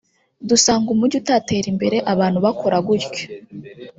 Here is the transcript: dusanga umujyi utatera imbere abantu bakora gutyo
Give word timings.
dusanga 0.49 0.87
umujyi 0.95 1.15
utatera 1.21 1.67
imbere 1.73 1.97
abantu 2.13 2.37
bakora 2.45 2.77
gutyo 2.87 3.25